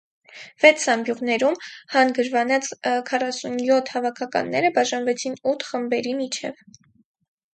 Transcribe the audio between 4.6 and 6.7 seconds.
բաժանվեցին ութ խմբերի միջև։